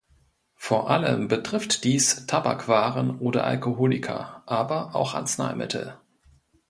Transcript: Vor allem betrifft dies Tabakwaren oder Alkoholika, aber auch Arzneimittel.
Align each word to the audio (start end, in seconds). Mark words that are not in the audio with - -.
Vor 0.55 0.89
allem 0.89 1.27
betrifft 1.27 1.83
dies 1.83 2.25
Tabakwaren 2.25 3.19
oder 3.19 3.43
Alkoholika, 3.43 4.41
aber 4.47 4.95
auch 4.95 5.13
Arzneimittel. 5.13 5.95